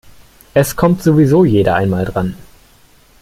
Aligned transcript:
Es 0.55 0.75
kommt 0.75 1.03
sowieso 1.03 1.45
jeder 1.45 1.75
einmal 1.75 2.05
dran. 2.05 2.35